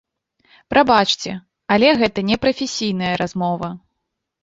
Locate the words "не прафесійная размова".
2.33-3.75